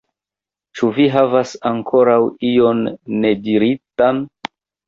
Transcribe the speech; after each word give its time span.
Ĉu 0.79 0.89
vi 0.95 1.05
havas 1.15 1.51
ankoraŭ 1.73 2.17
ion 2.53 2.83
nediritan? 3.27 4.25